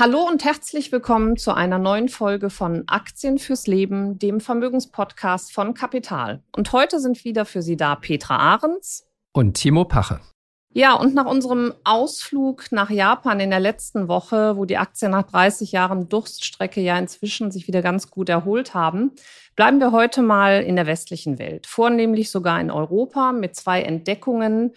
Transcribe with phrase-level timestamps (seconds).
[0.00, 5.74] Hallo und herzlich willkommen zu einer neuen Folge von Aktien fürs Leben, dem Vermögenspodcast von
[5.74, 6.42] Kapital.
[6.56, 10.20] Und heute sind wieder für Sie da Petra Ahrens und Timo Pache.
[10.72, 15.24] Ja, und nach unserem Ausflug nach Japan in der letzten Woche, wo die Aktien nach
[15.24, 19.12] 30 Jahren Durststrecke ja inzwischen sich wieder ganz gut erholt haben,
[19.54, 24.72] bleiben wir heute mal in der westlichen Welt, vornehmlich sogar in Europa mit zwei Entdeckungen,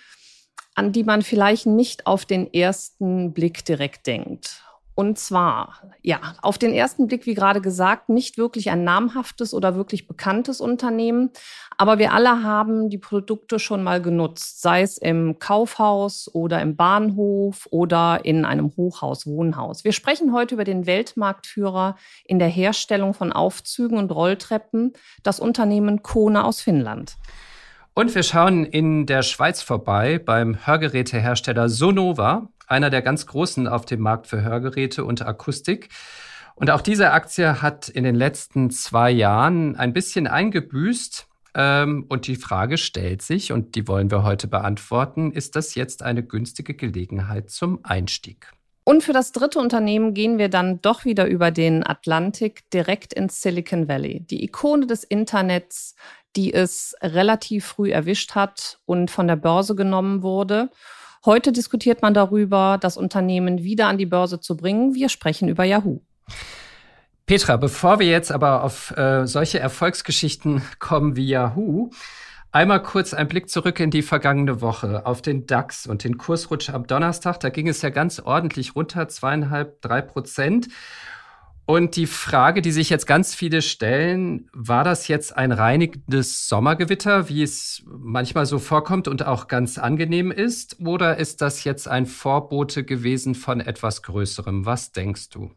[0.75, 4.63] an die man vielleicht nicht auf den ersten Blick direkt denkt.
[4.95, 9.75] Und zwar, ja, auf den ersten Blick, wie gerade gesagt, nicht wirklich ein namhaftes oder
[9.75, 11.31] wirklich bekanntes Unternehmen.
[11.77, 16.75] Aber wir alle haben die Produkte schon mal genutzt, sei es im Kaufhaus oder im
[16.75, 19.83] Bahnhof oder in einem Hochhaus, Wohnhaus.
[19.83, 26.03] Wir sprechen heute über den Weltmarktführer in der Herstellung von Aufzügen und Rolltreppen, das Unternehmen
[26.03, 27.17] Kona aus Finnland.
[27.95, 33.85] Und wir schauen in der Schweiz vorbei beim Hörgerätehersteller Sonova, einer der ganz großen auf
[33.85, 35.89] dem Markt für Hörgeräte und Akustik.
[36.55, 41.27] Und auch diese Aktie hat in den letzten zwei Jahren ein bisschen eingebüßt.
[41.55, 46.01] Ähm, und die Frage stellt sich, und die wollen wir heute beantworten, ist das jetzt
[46.03, 48.51] eine günstige Gelegenheit zum Einstieg?
[48.85, 53.41] Und für das dritte Unternehmen gehen wir dann doch wieder über den Atlantik direkt ins
[53.41, 54.21] Silicon Valley.
[54.21, 55.95] Die Ikone des Internets,
[56.35, 60.69] die es relativ früh erwischt hat und von der Börse genommen wurde.
[61.25, 64.93] Heute diskutiert man darüber, das Unternehmen wieder an die Börse zu bringen.
[64.93, 66.01] Wir sprechen über Yahoo.
[67.25, 71.91] Petra, bevor wir jetzt aber auf äh, solche Erfolgsgeschichten kommen wie Yahoo,
[72.51, 76.69] einmal kurz ein Blick zurück in die vergangene Woche auf den DAX und den Kursrutsch
[76.69, 77.39] am Donnerstag.
[77.39, 80.67] Da ging es ja ganz ordentlich runter, zweieinhalb, drei Prozent.
[81.65, 87.29] Und die Frage, die sich jetzt ganz viele stellen, war das jetzt ein reinigendes Sommergewitter,
[87.29, 90.79] wie es manchmal so vorkommt und auch ganz angenehm ist?
[90.81, 94.65] Oder ist das jetzt ein Vorbote gewesen von etwas Größerem?
[94.65, 95.51] Was denkst du?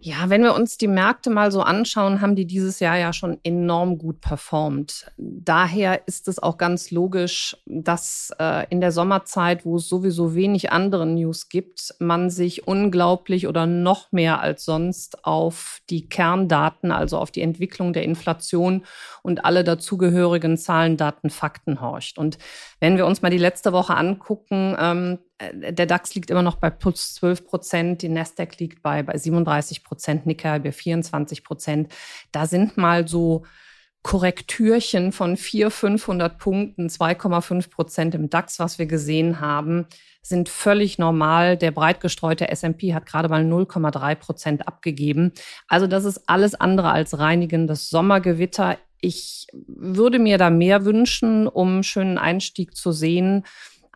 [0.00, 3.40] Ja, wenn wir uns die Märkte mal so anschauen, haben die dieses Jahr ja schon
[3.42, 5.10] enorm gut performt.
[5.16, 10.70] Daher ist es auch ganz logisch, dass äh, in der Sommerzeit, wo es sowieso wenig
[10.70, 17.18] andere News gibt, man sich unglaublich oder noch mehr als sonst auf die Kerndaten, also
[17.18, 18.84] auf die Entwicklung der Inflation
[19.24, 22.18] und alle dazugehörigen Zahlen, Daten, Fakten horcht.
[22.18, 22.38] Und
[22.78, 26.56] wenn wir uns mal die letzte Woche angucken, ähm, äh, der DAX liegt immer noch
[26.56, 31.92] bei plus 12 Prozent, die Nasdaq liegt bei, bei 37 Prozent, Nikkei bei 24 Prozent.
[32.32, 33.44] Da sind mal so
[34.02, 39.86] Korrektürchen von 400, 500 Punkten, 2,5 Prozent im DAX, was wir gesehen haben,
[40.22, 41.56] sind völlig normal.
[41.56, 45.32] Der breit gestreute S&P hat gerade mal 0,3 Prozent abgegeben.
[45.66, 48.78] Also das ist alles andere als reinigendes Sommergewitter.
[49.00, 53.44] Ich würde mir da mehr wünschen, um einen schönen Einstieg zu sehen.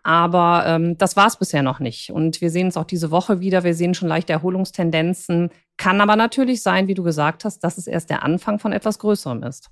[0.03, 2.11] Aber ähm, das war es bisher noch nicht.
[2.11, 3.63] Und wir sehen es auch diese Woche wieder.
[3.63, 5.51] Wir sehen schon leichte Erholungstendenzen.
[5.77, 8.99] Kann aber natürlich sein, wie du gesagt hast, dass es erst der Anfang von etwas
[8.99, 9.71] Größerem ist.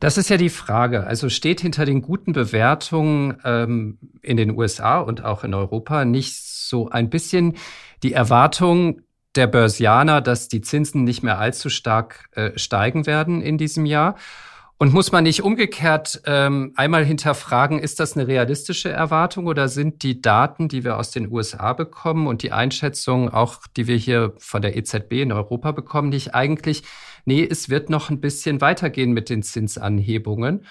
[0.00, 1.06] Das ist ja die Frage.
[1.06, 6.36] Also steht hinter den guten Bewertungen ähm, in den USA und auch in Europa nicht
[6.42, 7.56] so ein bisschen
[8.02, 9.02] die Erwartung
[9.34, 14.16] der Börsianer, dass die Zinsen nicht mehr allzu stark äh, steigen werden in diesem Jahr?
[14.80, 20.04] Und muss man nicht umgekehrt ähm, einmal hinterfragen, ist das eine realistische Erwartung oder sind
[20.04, 24.34] die Daten, die wir aus den USA bekommen und die Einschätzungen, auch die wir hier
[24.38, 26.84] von der EZB in Europa bekommen, nicht eigentlich,
[27.24, 30.64] nee, es wird noch ein bisschen weitergehen mit den Zinsanhebungen.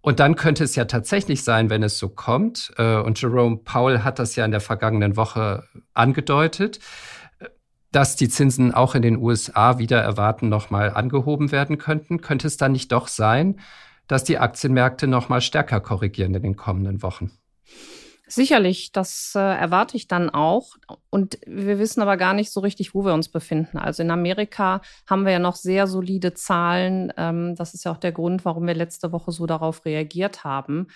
[0.00, 3.98] Und dann könnte es ja tatsächlich sein, wenn es so kommt, äh, und Jerome Powell
[3.98, 6.80] hat das ja in der vergangenen Woche angedeutet,
[7.92, 12.56] dass die Zinsen auch in den USA wieder erwarten nochmal angehoben werden könnten, könnte es
[12.56, 13.60] dann nicht doch sein,
[14.06, 17.30] dass die Aktienmärkte nochmal stärker korrigieren in den kommenden Wochen?
[18.32, 20.76] Sicherlich, das äh, erwarte ich dann auch.
[21.10, 23.76] Und wir wissen aber gar nicht so richtig, wo wir uns befinden.
[23.76, 27.12] Also in Amerika haben wir ja noch sehr solide Zahlen.
[27.16, 30.86] Ähm, das ist ja auch der Grund, warum wir letzte Woche so darauf reagiert haben.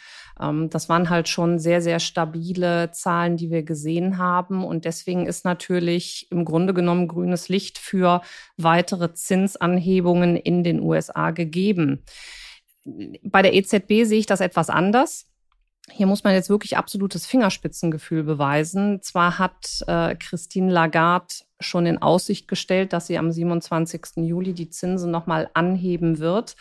[0.40, 4.62] Ähm, das waren halt schon sehr, sehr stabile Zahlen, die wir gesehen haben.
[4.64, 8.22] Und deswegen ist natürlich im Grunde genommen grünes Licht für
[8.58, 12.04] weitere Zinsanhebungen in den USA gegeben.
[13.24, 15.26] Bei der EZB sehe ich das etwas anders.
[15.90, 19.02] Hier muss man jetzt wirklich absolutes Fingerspitzengefühl beweisen.
[19.02, 24.16] Zwar hat äh, Christine Lagarde schon in Aussicht gestellt, dass sie am 27.
[24.16, 26.56] Juli die Zinsen nochmal anheben wird.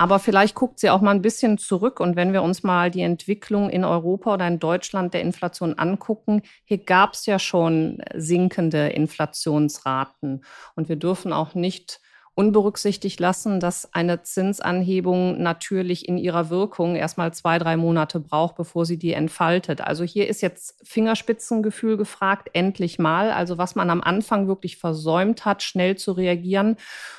[0.00, 1.98] Aber vielleicht guckt sie auch mal ein bisschen zurück.
[1.98, 6.42] Und wenn wir uns mal die Entwicklung in Europa oder in Deutschland der Inflation angucken,
[6.64, 10.44] hier gab es ja schon sinkende Inflationsraten.
[10.76, 12.00] Und wir dürfen auch nicht
[12.38, 18.86] unberücksichtigt lassen, dass eine Zinsanhebung natürlich in ihrer Wirkung erstmal zwei, drei Monate braucht, bevor
[18.86, 19.80] sie die entfaltet.
[19.80, 23.32] Also hier ist jetzt Fingerspitzengefühl gefragt, endlich mal.
[23.32, 26.76] Also was man am Anfang wirklich versäumt hat, schnell zu reagieren,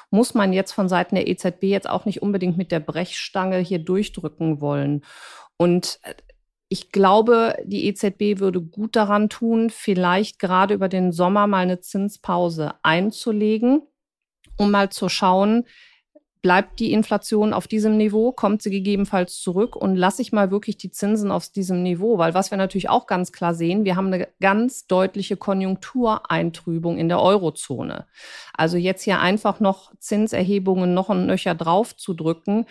[0.09, 3.79] muss man jetzt von Seiten der EZB jetzt auch nicht unbedingt mit der Brechstange hier
[3.79, 5.03] durchdrücken wollen.
[5.57, 6.13] Und äh,
[6.69, 11.81] ich glaube, die EZB würde gut daran tun, vielleicht gerade über den Sommer mal eine
[11.81, 13.81] Zinspause einzulegen
[14.59, 15.65] um mal zu schauen,
[16.41, 20.77] bleibt die Inflation auf diesem Niveau, kommt sie gegebenenfalls zurück und lasse ich mal wirklich
[20.77, 24.07] die Zinsen auf diesem Niveau, weil was wir natürlich auch ganz klar sehen, wir haben
[24.07, 28.05] eine ganz deutliche Konjunktureintrübung in der Eurozone.
[28.53, 32.65] Also jetzt hier einfach noch Zinserhebungen noch und nöcher drauf zu drücken,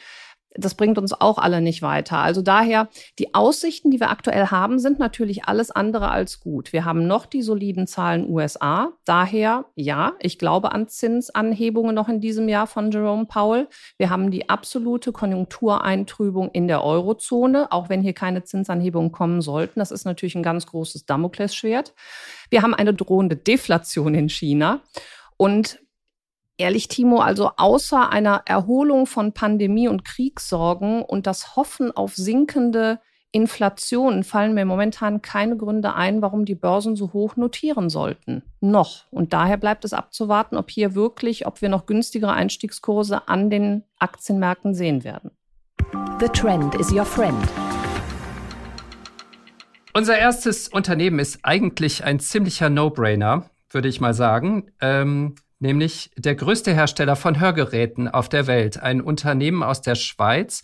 [0.54, 2.18] das bringt uns auch alle nicht weiter.
[2.18, 6.72] Also daher, die Aussichten, die wir aktuell haben, sind natürlich alles andere als gut.
[6.72, 8.92] Wir haben noch die soliden Zahlen USA.
[9.04, 13.68] Daher, ja, ich glaube an Zinsanhebungen noch in diesem Jahr von Jerome Powell.
[13.98, 19.80] Wir haben die absolute Konjunktureintrübung in der Eurozone, auch wenn hier keine Zinsanhebungen kommen sollten.
[19.80, 21.94] Das ist natürlich ein ganz großes Damoklesschwert.
[22.50, 24.80] Wir haben eine drohende Deflation in China.
[25.36, 25.78] Und
[26.60, 32.98] Ehrlich, Timo, also außer einer Erholung von Pandemie und Kriegssorgen und das Hoffen auf sinkende
[33.30, 38.42] Inflation fallen mir momentan keine Gründe ein, warum die Börsen so hoch notieren sollten.
[38.60, 39.04] Noch.
[39.12, 43.84] Und daher bleibt es abzuwarten, ob hier wirklich, ob wir noch günstigere Einstiegskurse an den
[44.00, 45.30] Aktienmärkten sehen werden.
[46.18, 47.38] The Trend is your friend.
[49.94, 54.72] Unser erstes Unternehmen ist eigentlich ein ziemlicher No-Brainer, würde ich mal sagen.
[54.80, 60.62] Ähm, nämlich der größte Hersteller von Hörgeräten auf der Welt, ein Unternehmen aus der Schweiz,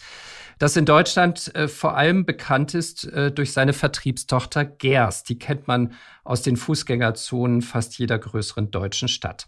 [0.58, 5.24] das in Deutschland äh, vor allem bekannt ist äh, durch seine Vertriebstochter Gers.
[5.24, 5.92] Die kennt man
[6.22, 9.46] aus den Fußgängerzonen fast jeder größeren deutschen Stadt.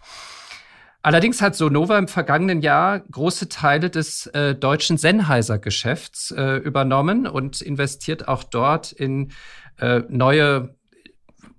[1.03, 7.63] Allerdings hat Sonova im vergangenen Jahr große Teile des äh, deutschen Sennheiser-Geschäfts äh, übernommen und
[7.63, 9.31] investiert auch dort in
[9.79, 10.75] äh, neue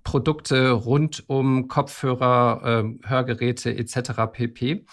[0.04, 4.12] Produkte rund um Kopfhörer, äh, Hörgeräte etc.
[4.32, 4.84] pp.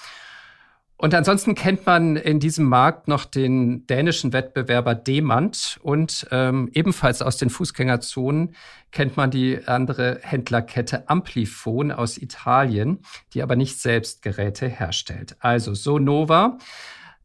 [0.98, 7.22] Und ansonsten kennt man in diesem Markt noch den dänischen Wettbewerber Demand und ähm, ebenfalls
[7.22, 8.56] aus den Fußgängerzonen
[8.92, 13.02] kennt man die andere Händlerkette Amplifon aus Italien,
[13.34, 15.36] die aber nicht selbst Geräte herstellt.
[15.40, 16.60] Also Sonova,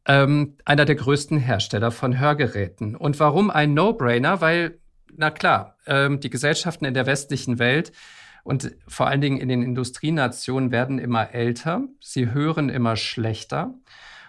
[0.05, 2.97] ähm, einer der größten Hersteller von Hörgeräten.
[2.97, 4.41] Und warum ein No-Brainer?
[4.41, 4.80] Weil
[5.17, 7.91] na klar, ähm, die Gesellschaften in der westlichen Welt
[8.43, 13.73] und vor allen Dingen in den Industrienationen werden immer älter, sie hören immer schlechter.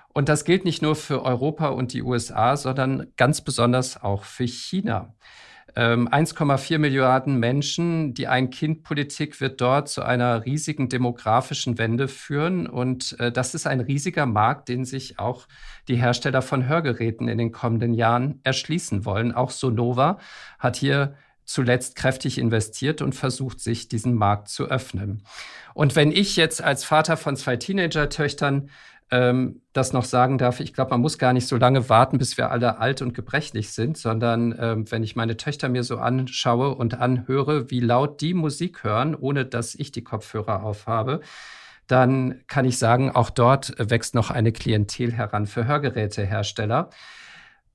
[0.09, 4.47] Und das gilt nicht nur für Europa und die USA, sondern ganz besonders auch für
[4.47, 5.15] China.
[5.75, 8.15] 1,4 ähm, Milliarden Menschen.
[8.15, 12.67] Die Ein-Kind-Politik wird dort zu einer riesigen demografischen Wende führen.
[12.67, 15.47] Und äh, das ist ein riesiger Markt, den sich auch
[15.89, 19.33] die Hersteller von Hörgeräten in den kommenden Jahren erschließen wollen.
[19.33, 20.19] Auch Sonova
[20.59, 21.15] hat hier
[21.45, 25.23] zuletzt kräftig investiert und versucht, sich diesen Markt zu öffnen.
[25.75, 28.71] Und wenn ich jetzt als Vater von zwei Teenager-Töchtern
[29.13, 32.39] ähm, das noch sagen darf, ich glaube, man muss gar nicht so lange warten, bis
[32.39, 36.75] wir alle alt und gebrechlich sind, sondern ähm, wenn ich meine Töchter mir so anschaue
[36.75, 41.21] und anhöre, wie laut die Musik hören, ohne dass ich die Kopfhörer aufhabe,
[41.87, 46.89] dann kann ich sagen, auch dort wächst noch eine Klientel heran für Hörgerätehersteller.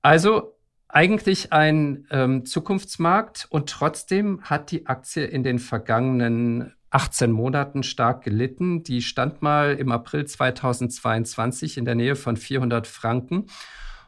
[0.01, 7.83] Also eigentlich ein ähm, Zukunftsmarkt und trotzdem hat die Aktie in den vergangenen 18 Monaten
[7.83, 8.83] stark gelitten.
[8.83, 13.47] Die stand mal im April 2022 in der Nähe von 400 Franken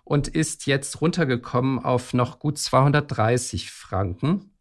[0.03, 4.51] und ist jetzt runtergekommen auf noch gut 230 Franken.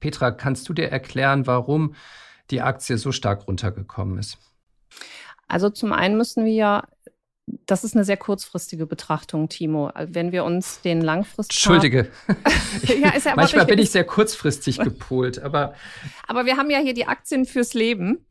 [0.00, 1.94] Petra, kannst du dir erklären, warum
[2.50, 4.38] die Aktie so stark runtergekommen ist?
[5.46, 6.84] Also zum einen müssen wir
[7.66, 9.90] das ist eine sehr kurzfristige Betrachtung, Timo.
[9.96, 11.56] Wenn wir uns den langfristig.
[11.56, 12.10] Entschuldige.
[12.82, 15.74] ja, ja Manchmal bin ich sehr kurzfristig gepolt, aber.
[16.26, 18.26] Aber wir haben ja hier die Aktien fürs Leben.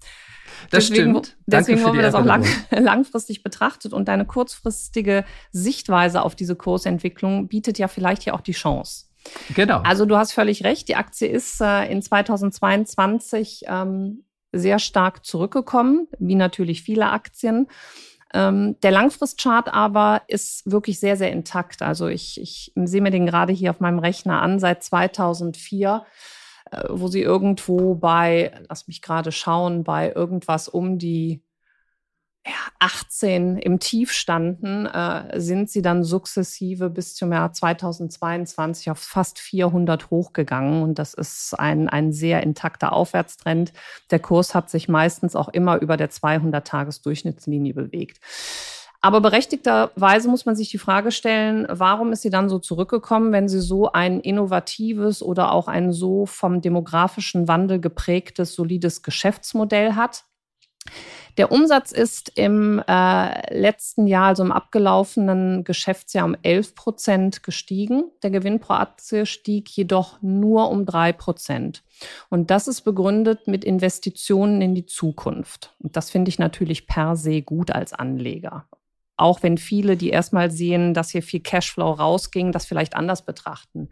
[0.70, 1.38] Das deswegen, stimmt.
[1.46, 6.56] Danke deswegen haben wir das auch lang, langfristig betrachtet und deine kurzfristige Sichtweise auf diese
[6.56, 9.06] Kursentwicklung bietet ja vielleicht hier auch die Chance.
[9.56, 9.80] Genau.
[9.82, 10.88] Also du hast völlig recht.
[10.88, 17.68] Die Aktie ist äh, in 2022 ähm, sehr stark zurückgekommen, wie natürlich viele Aktien.
[18.34, 21.82] Ähm, der Langfristchart aber ist wirklich sehr, sehr intakt.
[21.82, 26.06] Also ich, ich sehe mir den gerade hier auf meinem Rechner an, seit 2004
[26.72, 31.42] äh, wo sie irgendwo bei, lass mich gerade schauen, bei irgendwas um die
[32.80, 39.40] 18 im Tief standen, äh, sind sie dann sukzessive bis zum Jahr 2022 auf fast
[39.40, 40.84] 400 hochgegangen.
[40.84, 43.74] Und das ist ein, ein sehr intakter Aufwärtstrend.
[44.12, 48.20] Der Kurs hat sich meistens auch immer über der 200-Tages-Durchschnittslinie bewegt.
[49.02, 53.48] Aber berechtigterweise muss man sich die Frage stellen, warum ist sie dann so zurückgekommen, wenn
[53.48, 60.26] sie so ein innovatives oder auch ein so vom demografischen Wandel geprägtes, solides Geschäftsmodell hat?
[61.38, 68.04] Der Umsatz ist im äh, letzten Jahr, also im abgelaufenen Geschäftsjahr, um 11 Prozent gestiegen.
[68.24, 71.84] Der Gewinn pro Aktie stieg jedoch nur um drei Prozent.
[72.30, 75.74] Und das ist begründet mit Investitionen in die Zukunft.
[75.80, 78.66] Und das finde ich natürlich per se gut als Anleger.
[79.16, 83.90] Auch wenn viele, die erstmal sehen, dass hier viel Cashflow rausging, das vielleicht anders betrachten.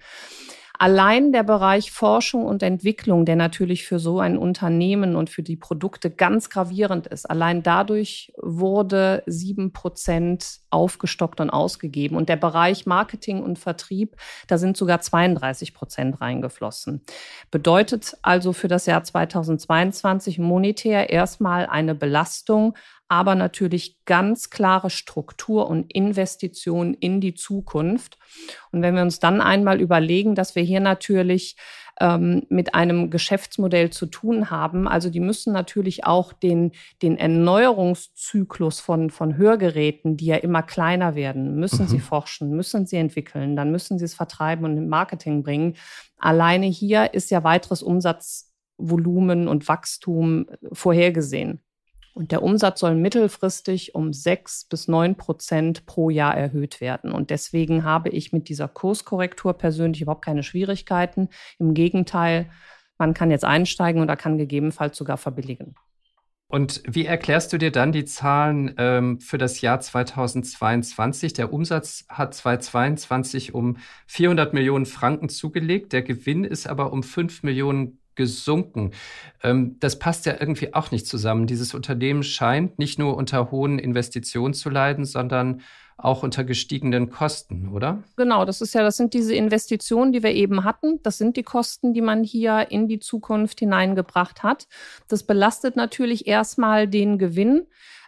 [0.79, 5.55] Allein der Bereich Forschung und Entwicklung, der natürlich für so ein Unternehmen und für die
[5.55, 12.15] Produkte ganz gravierend ist, allein dadurch wurde sieben Prozent aufgestockt und ausgegeben.
[12.15, 14.15] Und der Bereich Marketing und Vertrieb,
[14.48, 17.01] da sind sogar 32 Prozent reingeflossen.
[17.50, 22.75] Bedeutet also für das Jahr 2022 monetär erstmal eine Belastung
[23.10, 28.18] aber natürlich ganz klare Struktur und Investition in die Zukunft.
[28.72, 31.56] Und wenn wir uns dann einmal überlegen, dass wir hier natürlich
[32.00, 36.72] ähm, mit einem Geschäftsmodell zu tun haben, also die müssen natürlich auch den,
[37.02, 41.90] den Erneuerungszyklus von, von Hörgeräten, die ja immer kleiner werden, müssen mhm.
[41.90, 45.76] sie forschen, müssen sie entwickeln, dann müssen sie es vertreiben und im Marketing bringen.
[46.18, 51.62] Alleine hier ist ja weiteres Umsatzvolumen und Wachstum vorhergesehen.
[52.18, 57.12] Und der Umsatz soll mittelfristig um sechs bis neun Prozent pro Jahr erhöht werden.
[57.12, 61.30] Und deswegen habe ich mit dieser Kurskorrektur persönlich überhaupt keine Schwierigkeiten.
[61.60, 62.50] Im Gegenteil,
[62.98, 65.76] man kann jetzt einsteigen und er kann gegebenenfalls sogar verbilligen.
[66.48, 71.34] Und wie erklärst du dir dann die Zahlen ähm, für das Jahr 2022?
[71.34, 77.44] Der Umsatz hat 2022 um 400 Millionen Franken zugelegt, der Gewinn ist aber um 5
[77.44, 78.92] Millionen gesunken.
[79.42, 81.48] Ähm, das passt ja irgendwie auch nicht zusammen.
[81.48, 85.62] Dieses Unternehmen scheint nicht nur unter hohen Investitionen zu leiden, sondern
[85.98, 88.04] auch unter gestiegenen Kosten, oder?
[88.18, 91.00] Genau, das ist ja, das sind diese Investitionen, die wir eben hatten.
[91.02, 94.68] Das sind die Kosten, die man hier in die Zukunft hineingebracht hat.
[95.08, 97.66] Das belastet natürlich erstmal den Gewinn.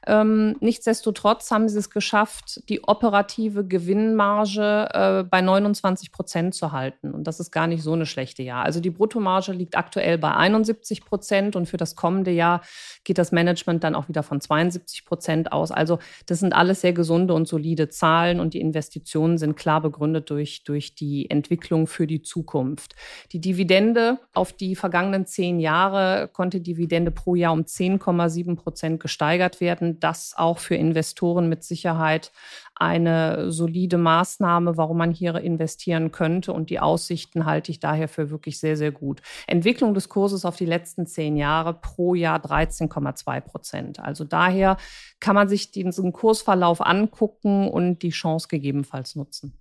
[0.10, 7.12] Ähm, nichtsdestotrotz haben sie es geschafft, die operative Gewinnmarge äh, bei 29 Prozent zu halten.
[7.12, 8.66] Und das ist gar nicht so eine schlechte Jahr.
[8.66, 12.62] Also die Bruttomarge liegt aktuell bei 71 Prozent und für das kommende Jahr
[13.04, 15.70] geht das Management dann auch wieder von 72 Prozent aus.
[15.70, 20.32] Also das sind alles sehr gesunde und solide Zahlen und die Investitionen sind klar begründet
[20.32, 22.96] durch, durch die Entwicklung für die Zukunft.
[23.32, 29.62] Die Dividende auf die vergangenen zehn Jahre konnte Dividende pro Jahr um 10,7 Prozent gesteigert
[29.62, 32.32] werden das auch für Investoren mit Sicherheit
[32.76, 36.54] eine solide Maßnahme, warum man hier investieren könnte.
[36.54, 39.22] Und die Aussichten halte ich daher für wirklich sehr, sehr gut.
[39.48, 44.00] Entwicklung des Kurses auf die letzten zehn Jahre pro Jahr 13,2 Prozent.
[44.00, 44.78] Also daher
[45.20, 49.54] kann man sich diesen Kursverlauf angucken und die Chance gegebenenfalls nutzen.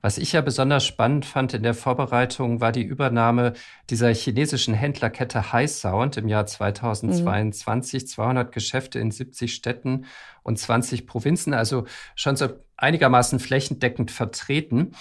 [0.00, 3.54] Was ich ja besonders spannend fand in der Vorbereitung, war die Übernahme
[3.90, 8.02] dieser chinesischen Händlerkette High Sound im Jahr 2022.
[8.02, 8.06] Mhm.
[8.06, 10.06] 200 Geschäfte in 70 Städten
[10.42, 14.92] und 20 Provinzen, also schon so einigermaßen flächendeckend vertreten.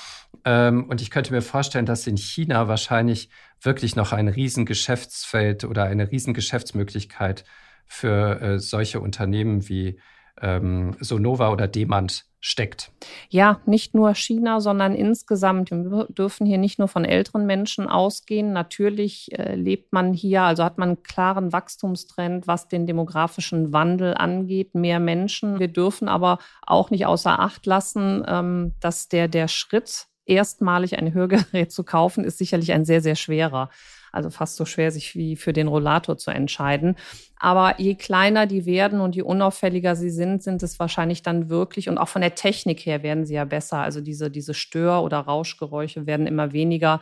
[0.46, 3.30] Ähm, und ich könnte mir vorstellen, dass in China wahrscheinlich
[3.62, 7.46] wirklich noch ein Riesengeschäftsfeld oder eine Riesengeschäftsmöglichkeit
[7.86, 10.00] für äh, solche Unternehmen wie
[10.42, 12.92] ähm, Sonova oder Demand steckt.
[13.30, 15.72] Ja, nicht nur China, sondern insgesamt.
[15.72, 18.54] Wir dürfen hier nicht nur von älteren Menschen ausgehen.
[18.54, 24.14] Natürlich äh, lebt man hier, also hat man einen klaren Wachstumstrend, was den demografischen Wandel
[24.14, 25.60] angeht, mehr Menschen.
[25.60, 31.14] Wir dürfen aber auch nicht außer Acht lassen, ähm, dass der, der Schritt, erstmalig ein
[31.14, 33.70] Hörgerät zu kaufen, ist sicherlich ein sehr, sehr schwerer.
[34.12, 36.96] Also fast so schwer, sich wie für den Rollator zu entscheiden.
[37.40, 41.88] Aber je kleiner die werden und je unauffälliger sie sind, sind es wahrscheinlich dann wirklich,
[41.88, 43.78] und auch von der Technik her werden sie ja besser.
[43.78, 47.02] Also diese, diese Stör- oder Rauschgeräusche werden immer weniger.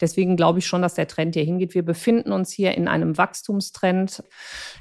[0.00, 1.74] Deswegen glaube ich schon, dass der Trend hier hingeht.
[1.74, 4.22] Wir befinden uns hier in einem Wachstumstrend.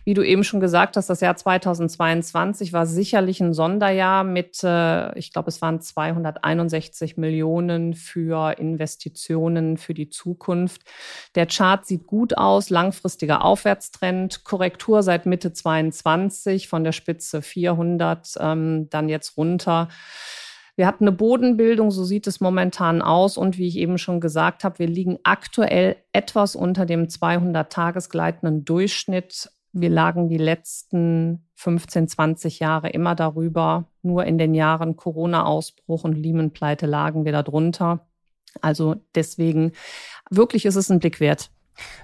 [0.06, 5.18] Wie du eben schon gesagt hast, das Jahr 2022 war sicherlich ein Sonderjahr mit, äh,
[5.18, 10.84] ich glaube, es waren 261 Millionen für Investitionen für die Zukunft.
[11.36, 18.36] Der Chart sieht gut aus, langfristiger Aufwärtstrend, Korrektur seit Mitte 22 von der Spitze 400,
[18.40, 19.90] ähm, dann jetzt runter.
[20.76, 23.38] Wir hatten eine Bodenbildung, so sieht es momentan aus.
[23.38, 28.66] Und wie ich eben schon gesagt habe, wir liegen aktuell etwas unter dem 200-Tages gleitenden
[28.66, 29.50] Durchschnitt.
[29.72, 33.86] Wir lagen die letzten 15, 20 Jahre immer darüber.
[34.02, 38.06] Nur in den Jahren Corona-Ausbruch und Lehman-Pleite lagen wir darunter.
[38.62, 39.72] Also deswegen,
[40.30, 41.52] wirklich ist es ein Blick wert.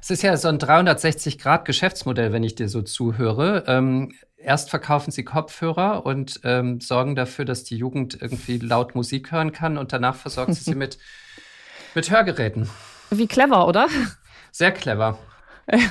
[0.02, 3.64] Es ist ja so ein 360-Grad-Geschäftsmodell, wenn ich dir so zuhöre.
[3.68, 9.32] Ähm, erst verkaufen sie Kopfhörer und ähm, sorgen dafür, dass die Jugend irgendwie laut Musik
[9.32, 10.98] hören kann und danach versorgen sie sie mit,
[11.96, 12.70] mit Hörgeräten.
[13.10, 13.88] Wie clever, oder?
[14.52, 15.18] Sehr clever.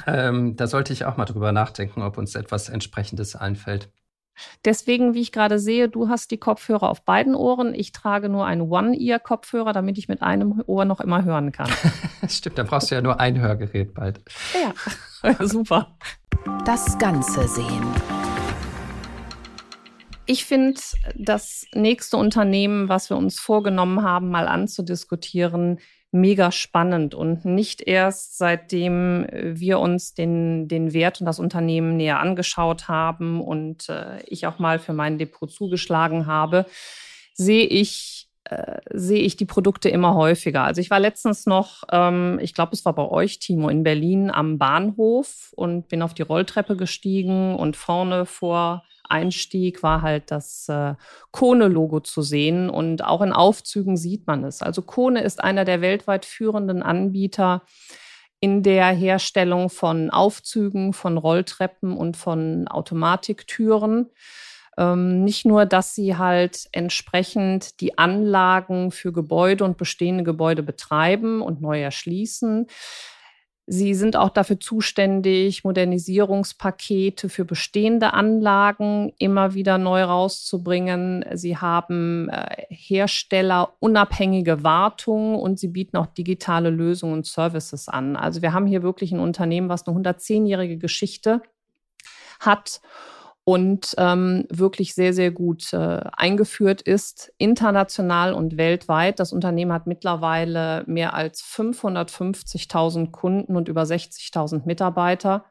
[0.07, 3.89] ähm, da sollte ich auch mal drüber nachdenken, ob uns etwas entsprechendes einfällt.
[4.65, 7.75] Deswegen, wie ich gerade sehe, du hast die Kopfhörer auf beiden Ohren.
[7.75, 11.71] Ich trage nur einen One-Ear-Kopfhörer, damit ich mit einem Ohr noch immer hören kann.
[12.29, 14.21] Stimmt, dann brauchst du ja nur ein Hörgerät bald.
[14.55, 15.97] Ja, super.
[16.65, 17.87] Das Ganze sehen.
[20.27, 20.81] Ich finde
[21.17, 25.81] das nächste Unternehmen, was wir uns vorgenommen haben, mal anzudiskutieren,
[26.13, 32.21] mega spannend und nicht erst seitdem wir uns den, den Wert und das Unternehmen näher
[32.21, 36.67] angeschaut haben und äh, ich auch mal für mein Depot zugeschlagen habe,
[37.35, 40.65] sehe ich äh, sehe ich die Produkte immer häufiger.
[40.65, 44.31] Also ich war letztens noch, ähm, ich glaube, es war bei euch, Timo, in Berlin
[44.31, 50.69] am Bahnhof und bin auf die Rolltreppe gestiegen und vorne vor Einstieg war halt das
[50.69, 50.95] äh,
[51.31, 54.63] Kone-Logo zu sehen und auch in Aufzügen sieht man es.
[54.63, 57.63] Also Kone ist einer der weltweit führenden Anbieter
[58.41, 64.11] in der Herstellung von Aufzügen, von Rolltreppen und von Automatiktüren.
[64.81, 71.43] Ähm, nicht nur, dass sie halt entsprechend die Anlagen für Gebäude und bestehende Gebäude betreiben
[71.43, 72.67] und neu erschließen,
[73.73, 81.25] Sie sind auch dafür zuständig, Modernisierungspakete für bestehende Anlagen immer wieder neu rauszubringen.
[81.35, 88.17] Sie haben äh, herstellerunabhängige Wartung und sie bieten auch digitale Lösungen und Services an.
[88.17, 91.41] Also wir haben hier wirklich ein Unternehmen, was eine 110-jährige Geschichte
[92.41, 92.81] hat
[93.45, 99.19] und ähm, wirklich sehr, sehr gut äh, eingeführt ist, international und weltweit.
[99.19, 105.45] Das Unternehmen hat mittlerweile mehr als 550.000 Kunden und über 60.000 Mitarbeiter.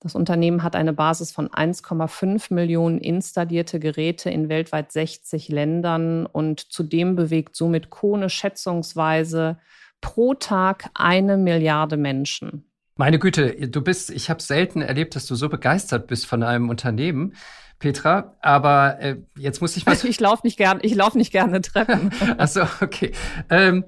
[0.00, 6.60] Das Unternehmen hat eine Basis von 1,5 Millionen installierte Geräte in weltweit 60 Ländern und
[6.60, 9.58] zudem bewegt somit Kone schätzungsweise
[10.00, 12.67] pro Tag eine Milliarde Menschen.
[12.98, 16.68] Meine Güte, du bist, ich habe selten erlebt, dass du so begeistert bist von einem
[16.68, 17.34] Unternehmen.
[17.78, 19.96] Petra, aber äh, jetzt muss ich mal.
[20.04, 22.10] ich laufe nicht gern, ich laufe nicht gerne Treppen.
[22.38, 23.12] Achso, okay.
[23.50, 23.84] Ähm,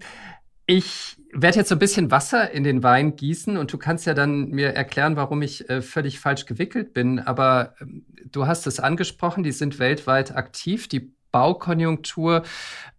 [0.64, 4.14] ich werde jetzt so ein bisschen Wasser in den Wein gießen und du kannst ja
[4.14, 7.18] dann mir erklären, warum ich äh, völlig falsch gewickelt bin.
[7.18, 7.86] Aber äh,
[8.30, 12.42] du hast es angesprochen, die sind weltweit aktiv, die Baukonjunktur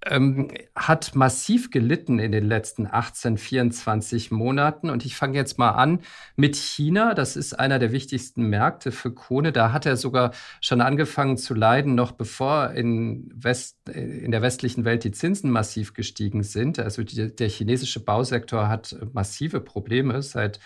[0.05, 4.89] ähm, hat massiv gelitten in den letzten 18, 24 Monaten.
[4.89, 5.99] Und ich fange jetzt mal an
[6.35, 7.13] mit China.
[7.13, 9.51] Das ist einer der wichtigsten Märkte für Kone.
[9.51, 14.85] Da hat er sogar schon angefangen zu leiden, noch bevor in, West, in der westlichen
[14.85, 16.79] Welt die Zinsen massiv gestiegen sind.
[16.79, 20.59] Also die, der chinesische Bausektor hat massive Probleme seit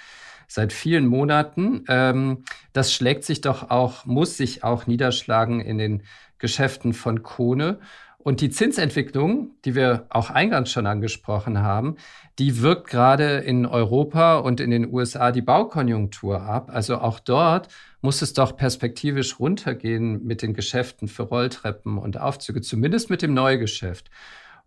[0.48, 1.84] seit vielen Monaten.
[1.88, 6.04] Ähm, das schlägt sich doch auch, muss sich auch niederschlagen in den
[6.40, 7.80] Geschäften von Kone.
[8.18, 11.98] Und die Zinsentwicklung, die wir auch eingangs schon angesprochen haben,
[12.40, 16.72] die wirkt gerade in Europa und in den USA die Baukonjunktur ab.
[16.74, 17.68] Also auch dort
[18.02, 23.36] muss es doch perspektivisch runtergehen mit den Geschäften für Rolltreppen und Aufzüge, zumindest mit dem
[23.36, 24.10] Neugeschäft.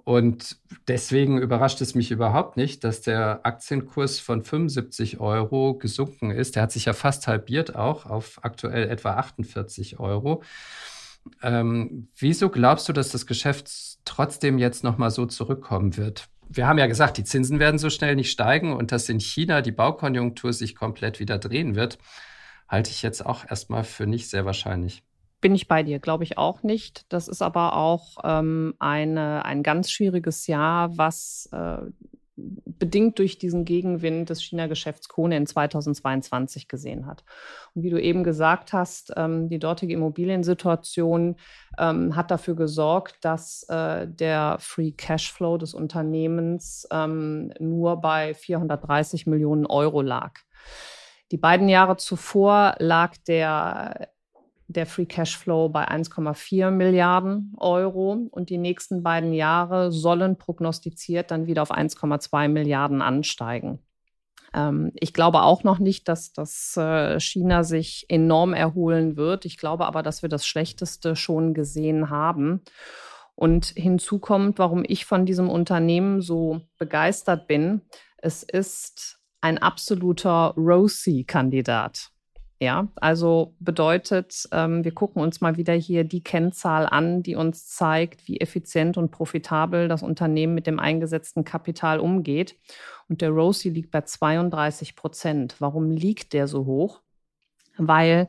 [0.05, 6.57] Und deswegen überrascht es mich überhaupt nicht, dass der Aktienkurs von 75 Euro gesunken ist.
[6.57, 10.43] Der hat sich ja fast halbiert auch auf aktuell etwa 48 Euro.
[11.43, 13.71] Ähm, wieso glaubst du, dass das Geschäft
[14.05, 16.29] trotzdem jetzt nochmal so zurückkommen wird?
[16.49, 19.61] Wir haben ja gesagt, die Zinsen werden so schnell nicht steigen und dass in China
[19.61, 21.99] die Baukonjunktur sich komplett wieder drehen wird,
[22.69, 25.03] halte ich jetzt auch erstmal für nicht sehr wahrscheinlich.
[25.41, 27.05] Bin ich bei dir, glaube ich auch nicht.
[27.11, 31.79] Das ist aber auch ähm, eine, ein ganz schwieriges Jahr, was äh,
[32.65, 37.25] bedingt durch diesen Gegenwind des China-Geschäfts Kone in 2022 gesehen hat.
[37.75, 41.37] Und wie du eben gesagt hast, ähm, die dortige Immobiliensituation
[41.79, 49.27] ähm, hat dafür gesorgt, dass äh, der Free Cashflow des Unternehmens ähm, nur bei 430
[49.27, 50.33] Millionen Euro lag.
[51.31, 54.09] Die beiden Jahre zuvor lag der
[54.69, 61.47] der Free Cashflow bei 1,4 Milliarden Euro und die nächsten beiden Jahre sollen prognostiziert dann
[61.47, 63.81] wieder auf 1,2 Milliarden ansteigen.
[64.55, 69.47] Ähm, ich glaube auch noch nicht, dass das äh, China sich enorm erholen wird.
[69.47, 72.61] Ich glaube aber, dass wir das Schlechteste schon gesehen haben.
[73.35, 77.83] Und hinzu kommt, warum ich von diesem Unternehmen so begeistert bin.
[78.17, 82.11] Es ist ein absoluter ROSI-Kandidat.
[82.61, 87.69] Ja, also bedeutet, ähm, wir gucken uns mal wieder hier die Kennzahl an, die uns
[87.69, 92.57] zeigt, wie effizient und profitabel das Unternehmen mit dem eingesetzten Kapital umgeht.
[93.09, 95.55] Und der ROSI liegt bei 32 Prozent.
[95.61, 97.01] Warum liegt der so hoch?
[97.77, 98.27] Weil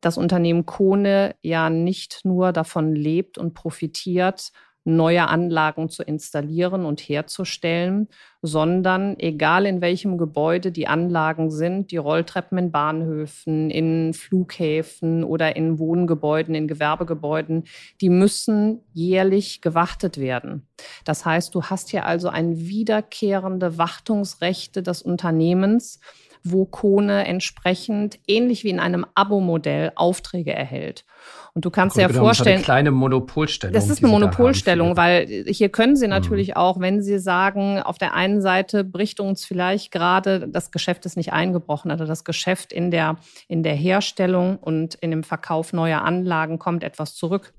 [0.00, 4.52] das Unternehmen Kone ja nicht nur davon lebt und profitiert,
[4.96, 8.08] neue Anlagen zu installieren und herzustellen,
[8.42, 15.56] sondern egal in welchem Gebäude die Anlagen sind, die Rolltreppen in Bahnhöfen, in Flughäfen oder
[15.56, 17.64] in Wohngebäuden, in Gewerbegebäuden,
[18.00, 20.66] die müssen jährlich gewartet werden.
[21.04, 26.00] Das heißt, du hast hier also ein wiederkehrende Wartungsrechte des Unternehmens,
[26.42, 31.04] wo Kone entsprechend ähnlich wie in einem Abo-Modell Aufträge erhält.
[31.54, 32.56] Und du kannst dir ja vorstellen.
[32.56, 33.74] Eine kleine Monopolstellung.
[33.74, 36.10] Das ist eine Monopolstellung, weil hier können Sie mhm.
[36.10, 36.54] natürlich mhm.
[36.54, 41.16] auch, wenn Sie sagen, auf der einen Seite bricht uns vielleicht gerade, das Geschäft ist
[41.16, 43.16] nicht eingebrochen, also das Geschäft in der,
[43.48, 47.52] in der Herstellung und in dem Verkauf neuer Anlagen kommt etwas zurück,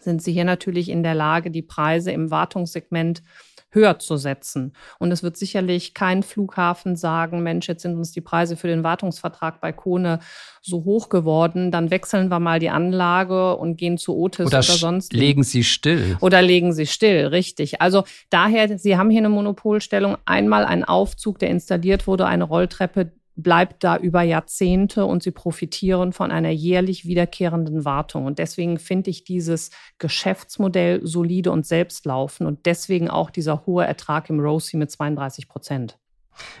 [0.00, 3.22] sind Sie hier natürlich in der Lage, die Preise im Wartungssegment
[3.70, 4.72] höher zu setzen.
[4.98, 8.82] Und es wird sicherlich kein Flughafen sagen, Mensch, jetzt sind uns die Preise für den
[8.82, 10.20] Wartungsvertrag bei Kone
[10.60, 14.62] so hoch geworden, dann wechseln wir mal die Anlage und gehen zu Otis oder, oder
[14.62, 15.12] sonst.
[15.12, 16.16] Legen Sie still.
[16.20, 17.80] Oder legen Sie still, richtig.
[17.80, 20.16] Also daher, Sie haben hier eine Monopolstellung.
[20.24, 26.12] Einmal ein Aufzug, der installiert wurde, eine Rolltreppe, bleibt da über Jahrzehnte und sie profitieren
[26.12, 28.26] von einer jährlich wiederkehrenden Wartung.
[28.26, 34.28] Und deswegen finde ich dieses Geschäftsmodell solide und selbstlaufen und deswegen auch dieser hohe Ertrag
[34.28, 35.98] im ROSI mit 32 Prozent.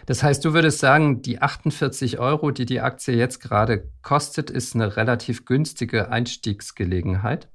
[0.06, 4.74] Das heißt, du würdest sagen, die 48 Euro, die die Aktie jetzt gerade kostet, ist
[4.74, 7.48] eine relativ günstige Einstiegsgelegenheit?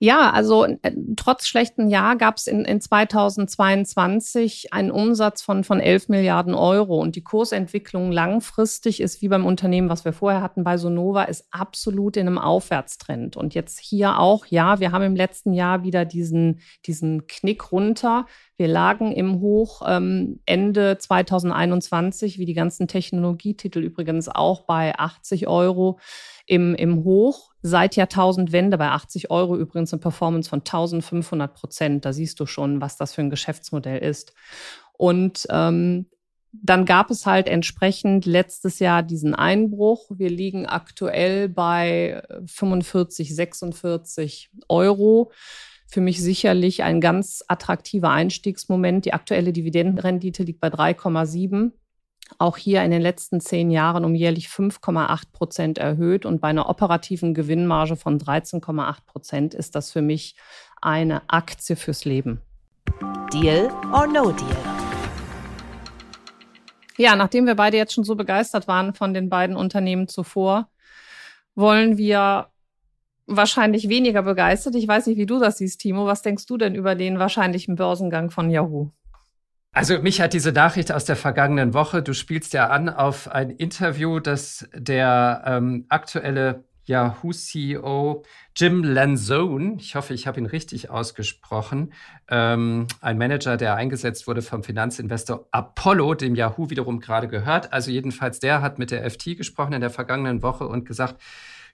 [0.00, 5.78] Ja, also äh, trotz schlechten Jahr gab es in, in 2022 einen Umsatz von, von
[5.78, 10.64] 11 Milliarden Euro und die Kursentwicklung langfristig ist wie beim Unternehmen, was wir vorher hatten
[10.64, 13.36] bei Sonova, ist absolut in einem Aufwärtstrend.
[13.36, 18.26] Und jetzt hier auch, ja, wir haben im letzten Jahr wieder diesen, diesen Knick runter.
[18.56, 25.48] Wir lagen im Hoch ähm, Ende 2021, wie die ganzen Technologietitel übrigens auch bei 80
[25.48, 25.98] Euro
[26.46, 27.50] im, im Hoch.
[27.62, 32.04] Seit Jahrtausendwende bei 80 Euro übrigens eine Performance von 1500 Prozent.
[32.04, 34.34] Da siehst du schon, was das für ein Geschäftsmodell ist.
[34.92, 36.06] Und ähm,
[36.52, 40.10] dann gab es halt entsprechend letztes Jahr diesen Einbruch.
[40.10, 45.32] Wir liegen aktuell bei 45, 46 Euro.
[45.94, 49.04] Für mich sicherlich ein ganz attraktiver Einstiegsmoment.
[49.04, 51.70] Die aktuelle Dividendenrendite liegt bei 3,7
[52.36, 56.26] auch hier in den letzten zehn Jahren um jährlich 5,8 Prozent erhöht.
[56.26, 60.34] Und bei einer operativen Gewinnmarge von 13,8 Prozent ist das für mich
[60.82, 62.40] eine Aktie fürs Leben.
[63.32, 64.56] Deal or no deal?
[66.98, 70.68] Ja, nachdem wir beide jetzt schon so begeistert waren von den beiden Unternehmen zuvor,
[71.54, 72.48] wollen wir
[73.26, 74.74] wahrscheinlich weniger begeistert.
[74.74, 76.06] Ich weiß nicht, wie du das siehst, Timo.
[76.06, 78.90] Was denkst du denn über den wahrscheinlichen Börsengang von Yahoo?
[79.72, 83.50] Also mich hat diese Nachricht aus der vergangenen Woche, du spielst ja an auf ein
[83.50, 88.22] Interview, das der ähm, aktuelle Yahoo-CEO
[88.54, 91.92] Jim Lanzone, ich hoffe, ich habe ihn richtig ausgesprochen,
[92.28, 97.72] ähm, ein Manager, der eingesetzt wurde vom Finanzinvestor Apollo, dem Yahoo wiederum gerade gehört.
[97.72, 101.20] Also jedenfalls der hat mit der FT gesprochen in der vergangenen Woche und gesagt,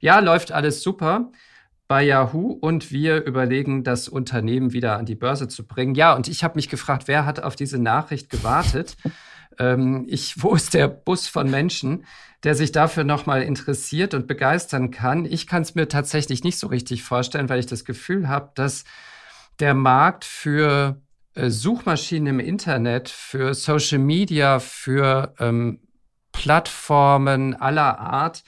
[0.00, 1.30] ja, läuft alles super
[1.86, 5.94] bei Yahoo und wir überlegen, das Unternehmen wieder an die Börse zu bringen.
[5.94, 8.96] Ja, und ich habe mich gefragt, wer hat auf diese Nachricht gewartet?
[9.60, 12.04] ähm, ich, wo ist der Bus von Menschen,
[12.42, 15.24] der sich dafür nochmal interessiert und begeistern kann?
[15.24, 18.84] Ich kann es mir tatsächlich nicht so richtig vorstellen, weil ich das Gefühl habe, dass
[19.60, 21.00] der Markt für
[21.34, 25.80] äh, Suchmaschinen im Internet, für Social Media, für ähm,
[26.32, 28.42] Plattformen aller Art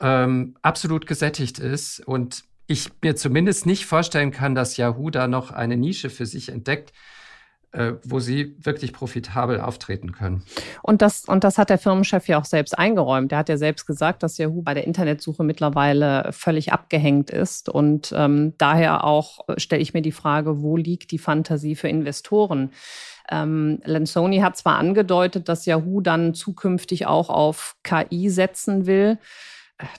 [0.00, 5.50] ähm, absolut gesättigt ist und ich mir zumindest nicht vorstellen kann, dass Yahoo da noch
[5.50, 6.92] eine Nische für sich entdeckt,
[7.72, 10.44] äh, wo sie wirklich profitabel auftreten können.
[10.82, 13.32] Und das, und das hat der Firmenchef ja auch selbst eingeräumt.
[13.32, 17.68] Er hat ja selbst gesagt, dass Yahoo bei der Internetsuche mittlerweile völlig abgehängt ist.
[17.68, 21.88] Und ähm, daher auch äh, stelle ich mir die Frage, wo liegt die Fantasie für
[21.88, 22.70] Investoren?
[23.30, 29.18] Ähm, Lansoni hat zwar angedeutet, dass Yahoo dann zukünftig auch auf KI setzen will.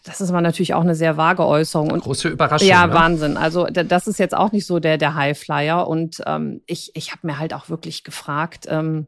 [0.04, 1.92] Das ist aber natürlich auch eine sehr vage Äußerung.
[1.92, 2.68] Und, Große Überraschung.
[2.68, 2.94] Ja, ne?
[2.94, 3.38] Wahnsinn.
[3.38, 5.88] Also das ist jetzt auch nicht so der, der Highflyer.
[5.88, 9.08] Und ähm, ich, ich habe mir halt auch wirklich gefragt, ähm,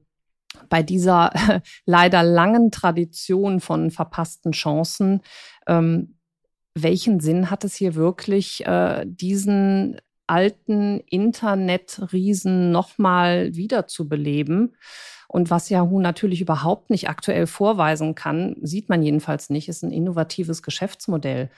[0.70, 1.32] bei dieser
[1.86, 5.22] leider langen Tradition von verpassten Chancen,
[5.68, 6.18] ähm,
[6.76, 14.76] welchen Sinn hat es hier wirklich, äh, diesen alten Internetriesen nochmal wiederzubeleben?
[15.28, 19.92] Und was Yahoo natürlich überhaupt nicht aktuell vorweisen kann, sieht man jedenfalls nicht, ist ein
[19.92, 21.50] innovatives Geschäftsmodell.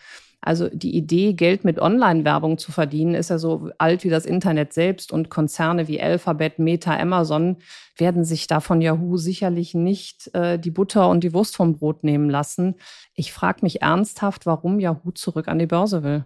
[0.46, 4.74] Also die Idee, Geld mit Online-Werbung zu verdienen, ist ja so alt wie das Internet
[4.74, 7.58] selbst und Konzerne wie Alphabet, Meta, Amazon
[7.98, 12.04] werden sich da von Yahoo sicherlich nicht äh, die Butter und die Wurst vom Brot
[12.04, 12.76] nehmen lassen.
[13.16, 16.26] Ich frage mich ernsthaft, warum Yahoo zurück an die Börse will.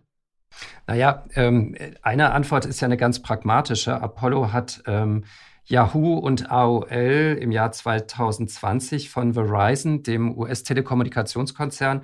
[0.87, 4.01] Naja, ähm, eine Antwort ist ja eine ganz pragmatische.
[4.01, 5.23] Apollo hat ähm,
[5.69, 12.03] Yahoo und AOL im Jahr 2020 von Verizon, dem US-Telekommunikationskonzern,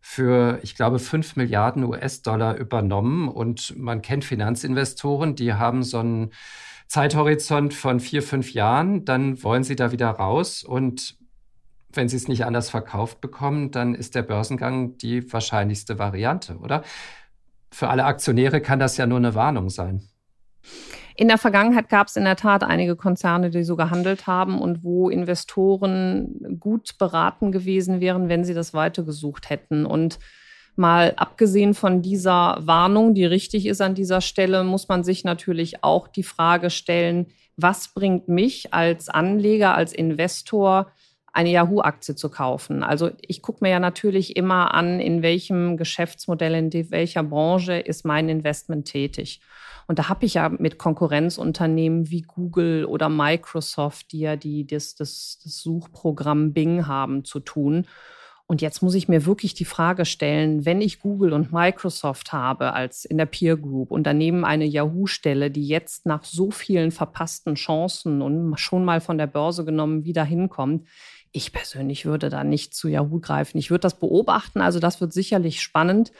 [0.00, 3.28] für, ich glaube, 5 Milliarden US-Dollar übernommen.
[3.28, 6.30] Und man kennt Finanzinvestoren, die haben so einen
[6.86, 9.04] Zeithorizont von vier, fünf Jahren.
[9.04, 10.64] Dann wollen sie da wieder raus.
[10.64, 11.16] Und
[11.92, 16.82] wenn sie es nicht anders verkauft bekommen, dann ist der Börsengang die wahrscheinlichste Variante, oder?
[17.72, 20.08] Für alle Aktionäre kann das ja nur eine Warnung sein.
[21.20, 24.82] In der Vergangenheit gab es in der Tat einige Konzerne, die so gehandelt haben und
[24.82, 29.84] wo Investoren gut beraten gewesen wären, wenn sie das weitergesucht hätten.
[29.84, 30.18] Und
[30.76, 35.84] mal abgesehen von dieser Warnung, die richtig ist an dieser Stelle, muss man sich natürlich
[35.84, 40.90] auch die Frage stellen, was bringt mich als Anleger, als Investor,
[41.32, 42.82] eine Yahoo-Aktie zu kaufen.
[42.82, 48.04] Also ich gucke mir ja natürlich immer an, in welchem Geschäftsmodell, in welcher Branche ist
[48.04, 49.40] mein Investment tätig.
[49.86, 54.94] Und da habe ich ja mit Konkurrenzunternehmen wie Google oder Microsoft, die ja die, das,
[54.94, 57.86] das, das Suchprogramm Bing haben, zu tun.
[58.50, 62.72] Und jetzt muss ich mir wirklich die Frage stellen, wenn ich Google und Microsoft habe
[62.72, 67.54] als in der Peer Group und daneben eine Yahoo-Stelle, die jetzt nach so vielen verpassten
[67.54, 70.88] Chancen und schon mal von der Börse genommen wieder hinkommt,
[71.32, 73.58] ich persönlich würde da nicht zu Yahoo greifen.
[73.58, 76.12] Ich würde das beobachten, also das wird sicherlich spannend.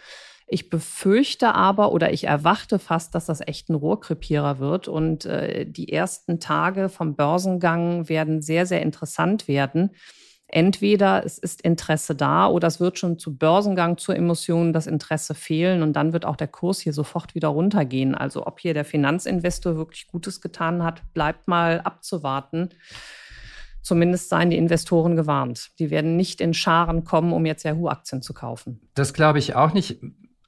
[0.52, 4.88] Ich befürchte aber oder ich erwarte fast, dass das echt ein Rohrkrepierer wird.
[4.88, 9.90] Und äh, die ersten Tage vom Börsengang werden sehr, sehr interessant werden.
[10.48, 15.36] Entweder es ist Interesse da oder es wird schon zu Börsengang, zur Emission das Interesse
[15.36, 18.16] fehlen und dann wird auch der Kurs hier sofort wieder runtergehen.
[18.16, 22.70] Also ob hier der Finanzinvestor wirklich Gutes getan hat, bleibt mal abzuwarten.
[23.82, 25.70] Zumindest seien die Investoren gewarnt.
[25.78, 28.80] Die werden nicht in Scharen kommen, um jetzt Yahoo-Aktien zu kaufen.
[28.94, 30.00] Das glaube ich auch nicht.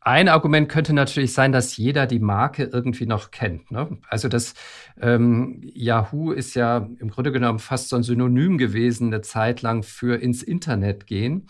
[0.05, 3.71] Ein Argument könnte natürlich sein, dass jeder die Marke irgendwie noch kennt.
[3.71, 3.99] Ne?
[4.09, 4.55] Also das
[5.01, 9.85] ähm, Yahoo ist ja im Grunde genommen fast so ein Synonym gewesen, eine Zeit lang
[9.85, 11.47] für ins Internet gehen.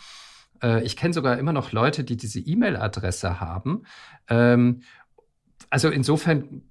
[0.63, 3.85] Äh, ich kenne sogar immer noch Leute, die diese E-Mail-Adresse haben.
[4.29, 4.83] Ähm,
[5.71, 6.63] also insofern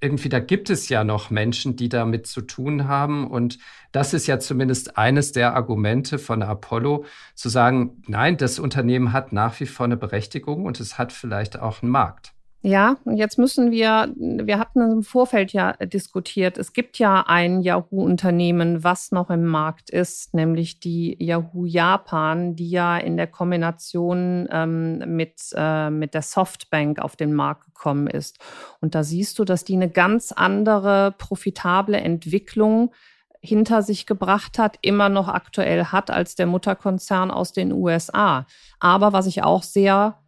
[0.00, 3.26] irgendwie, da gibt es ja noch Menschen, die damit zu tun haben.
[3.30, 3.58] Und
[3.92, 7.04] das ist ja zumindest eines der Argumente von Apollo,
[7.34, 11.58] zu sagen, nein, das Unternehmen hat nach wie vor eine Berechtigung und es hat vielleicht
[11.58, 12.35] auch einen Markt.
[12.66, 17.60] Ja, und jetzt müssen wir, wir hatten im Vorfeld ja diskutiert, es gibt ja ein
[17.60, 24.48] Yahoo-Unternehmen, was noch im Markt ist, nämlich die Yahoo Japan, die ja in der Kombination
[24.50, 28.40] ähm, mit, äh, mit der Softbank auf den Markt gekommen ist.
[28.80, 32.92] Und da siehst du, dass die eine ganz andere profitable Entwicklung
[33.38, 38.44] hinter sich gebracht hat, immer noch aktuell hat als der Mutterkonzern aus den USA.
[38.80, 40.18] Aber was ich auch sehr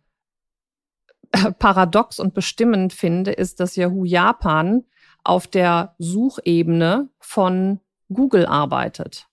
[1.58, 4.84] paradox und bestimmend finde, ist, dass Yahoo Japan
[5.24, 7.80] auf der Suchebene von
[8.12, 9.28] Google arbeitet.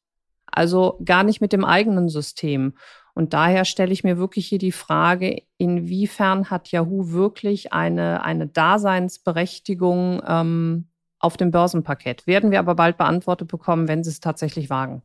[0.48, 2.74] Also gar nicht mit dem eigenen System.
[3.14, 8.48] Und daher stelle ich mir wirklich hier die Frage, inwiefern hat Yahoo wirklich eine, eine
[8.48, 10.88] Daseinsberechtigung ähm,
[11.20, 12.28] auf dem Börsenparkett?
[12.28, 15.02] Werden wir aber bald beantwortet bekommen, wenn sie es tatsächlich wagen.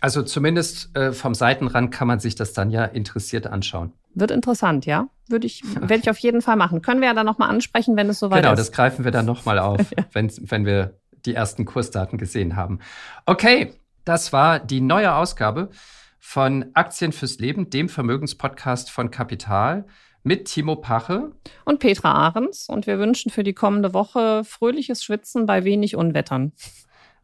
[0.00, 3.92] Also zumindest äh, vom Seitenrand kann man sich das dann ja interessiert anschauen.
[4.14, 5.08] Wird interessant, ja?
[5.28, 6.82] Würde ich, werde ich auf jeden Fall machen.
[6.82, 8.58] Können wir ja dann nochmal ansprechen, wenn es soweit genau, ist.
[8.58, 10.04] Genau, das greifen wir dann nochmal auf, ja.
[10.12, 12.80] wenn, wenn wir die ersten Kursdaten gesehen haben.
[13.24, 13.72] Okay,
[14.04, 15.70] das war die neue Ausgabe
[16.18, 19.86] von Aktien fürs Leben, dem Vermögenspodcast von Kapital
[20.22, 21.32] mit Timo Pache
[21.64, 22.68] und Petra Ahrens.
[22.68, 26.52] Und wir wünschen für die kommende Woche fröhliches Schwitzen bei wenig Unwettern.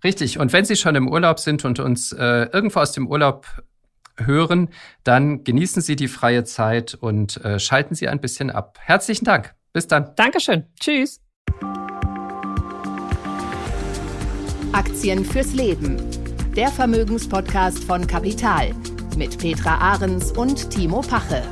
[0.03, 0.39] Richtig.
[0.39, 3.47] Und wenn Sie schon im Urlaub sind und uns äh, irgendwo aus dem Urlaub
[4.17, 4.69] hören,
[5.05, 8.79] dann genießen Sie die freie Zeit und äh, schalten Sie ein bisschen ab.
[8.81, 9.55] Herzlichen Dank.
[9.73, 10.13] Bis dann.
[10.17, 10.65] Dankeschön.
[10.79, 11.21] Tschüss.
[14.73, 15.97] Aktien fürs Leben.
[16.57, 18.75] Der Vermögenspodcast von Kapital
[19.17, 21.43] mit Petra Ahrens und Timo Pache.